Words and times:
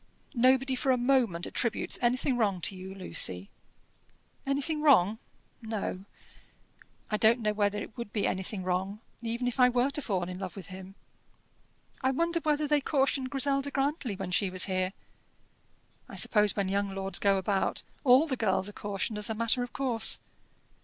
"Nobody 0.33 0.73
for 0.73 0.91
a 0.91 0.97
moment 0.97 1.45
attributes 1.45 1.99
anything 2.01 2.35
wrong 2.35 2.59
to 2.61 2.75
you, 2.75 2.95
Lucy." 2.95 3.51
"Anything 4.47 4.81
wrong 4.81 5.19
no. 5.61 6.05
I 7.11 7.17
don't 7.17 7.39
know 7.41 7.53
whether 7.53 7.79
it 7.83 7.95
would 7.95 8.11
be 8.11 8.25
anything 8.25 8.63
wrong, 8.63 8.99
even 9.21 9.47
if 9.47 9.59
I 9.59 9.69
were 9.69 9.91
to 9.91 10.01
fall 10.01 10.23
in 10.23 10.39
love 10.39 10.55
with 10.55 10.65
him. 10.73 10.95
I 12.01 12.09
wonder 12.09 12.39
whether 12.39 12.67
they 12.67 12.81
cautioned 12.81 13.29
Griselda 13.29 13.69
Grantly 13.69 14.15
when 14.15 14.31
she 14.31 14.49
was 14.49 14.65
here? 14.65 14.93
I 16.09 16.15
suppose 16.15 16.55
when 16.55 16.67
young 16.67 16.89
lords 16.95 17.19
go 17.19 17.37
about, 17.37 17.83
all 18.03 18.25
the 18.25 18.35
girls 18.35 18.67
are 18.67 18.73
cautioned 18.73 19.19
as 19.19 19.29
a 19.29 19.35
matter 19.35 19.61
of 19.61 19.71
course. 19.71 20.19